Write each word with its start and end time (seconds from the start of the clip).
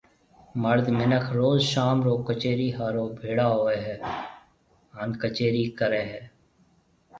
مرد 0.55 0.89
منک 0.97 1.25
روز 1.37 1.61
شام 1.71 1.97
رو 2.05 2.13
ڪچيري 2.27 2.69
ھارو 2.77 3.05
ڀيݪا 3.19 3.47
ھوئيَ 3.59 3.79
ھيََََ 3.85 3.95
ھان 4.95 5.09
ڪچيرِي 5.21 5.63
ڪرَي 5.79 6.03
ھيََََ 6.11 6.23